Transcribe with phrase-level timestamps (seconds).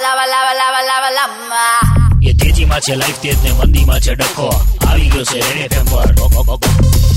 [0.00, 1.90] lava, લાવા લાવા લાવા lava.
[2.22, 6.14] એ તેજીમાં છે લાઈફ તેજ ને મંદીમાં છે ડખો આવી ગયો છે રેડ એફએમ પર.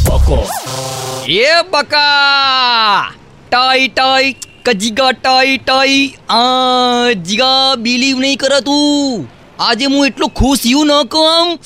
[0.09, 0.47] બકો,
[1.27, 3.11] એ બકા!
[3.51, 4.35] ટાઈ ટાઈ
[4.65, 6.15] કજીગા ટાઈ ટાઈ.
[6.29, 9.29] આ જીગા બિલીવ નહીં કરે તું.
[9.59, 11.59] આજે હું એટલો ખુશ યુ ન કહું.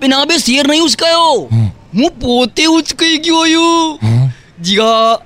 [0.00, 1.48] પેના બે શેર નહીં ઉચકાયો.
[1.94, 3.98] હું પોતે ઉચકાઈ ગયો યુ.
[4.62, 5.18] જીગા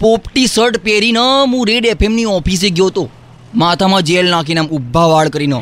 [0.00, 1.18] પોપટી શર્ટ પહેરીને
[1.52, 3.10] હું રેડ એફએમની ઓફિસે ગયો તો.
[3.54, 5.58] માથામાં જેલ નાખીને આમ ઊભા વાળ કરીને.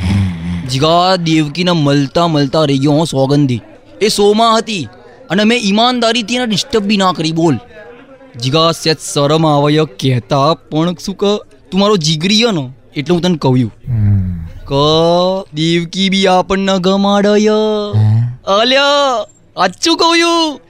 [0.70, 3.60] જીગા દેવકીને મળતા મળતા રહી ગયો હું સોગંધી.
[4.00, 4.84] એ શોમાં હતી
[5.30, 7.56] અને મેં ઈમાનદારીથી એને ડિસ્ટર્બ બી ના કરી બોલ.
[8.42, 11.36] જીગા સેજ શરમ આવે કહેતા પણ શું કહ
[11.70, 12.64] તું મારો જીગરી નો
[12.96, 13.70] એટલે હું તને કહ્યું
[14.68, 14.80] ક
[15.54, 17.58] દેવકી બી આપણને ગમાડય
[18.56, 20.60] અલ્યા આચું કહ્યું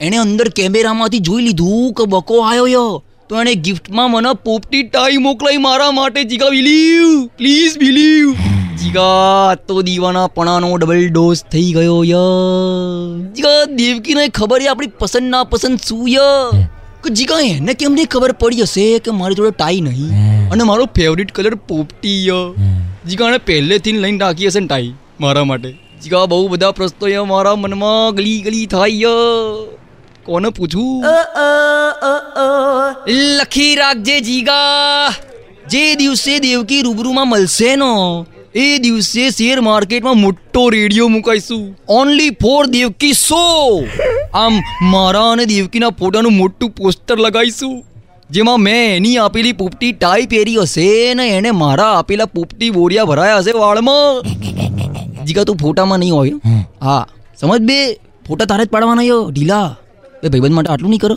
[0.00, 2.84] એણે અંદર કેમેરામાંથી જોઈ લીધું કે બકો આવ્યો ય.
[3.30, 6.22] તો એણે ગિફ્ટમાં મને પોપટી ટાઈ મોકલાઈ મારા માટે.
[6.24, 8.28] જીગા બિલીવ પ્લીઝ બિલીવ
[8.80, 12.22] જીગા તો દીવાના પણાનો ડબલ ડોઝ થઈ ગયો ય
[13.36, 16.26] જીગા દેવકીને ખબર એ આપણી પસંદ ના પસંદ શું ય
[17.04, 20.50] કે જીગા એને કેમ નહીં ખબર પડી હશે કે મારી જોડે ટાઈ નહીં?
[20.52, 22.40] અને મારો ફેવરિટ કલર પોપટી ય
[23.08, 25.70] જીગા એણે પહેલેથી લઈને રાખી હશે ને ટાઈ મારા માટે.
[26.02, 29.14] જીગા બહુ બધા પ્રશ્નો ય મારા મનમાં ગલી ગલી થાય ય
[30.24, 31.04] કોને પૂછું?
[33.10, 35.14] લખી રાખજે જીગા.
[35.70, 41.78] જે દિવસે દેવકી રૂબરૂમાં મળશે નો એ દિવસે શેર માર્કેટમાં મોટો રેડિયો મુકાઈશું.
[41.88, 43.84] ઓનલી ફોર દેવકી શો
[44.34, 47.84] આમ મારા અને દેવકીના ફોટાનું મોટું પોસ્ટર લગાવીશું
[48.30, 53.38] જેમાં મેં એની આપેલી પોપટી ટાઈ પહેરી હશે ને એને મારા આપેલા પોપટી બોરિયા ભરાયા
[53.38, 54.22] હશે વાળમાં.
[55.26, 56.30] જીગા તું ફોટામાં નહીં હોય?
[56.82, 57.06] હા.
[57.40, 58.00] સમજ બે?
[58.28, 59.76] ફોટા તારે જ પાડવાના યો ઢીલા.
[60.22, 61.16] બે ભાઈબંધ માટે આટલું નહીં કરો.